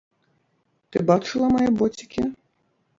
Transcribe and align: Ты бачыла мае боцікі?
Ты 0.89 0.97
бачыла 1.13 1.53
мае 1.55 1.69
боцікі? 1.85 2.21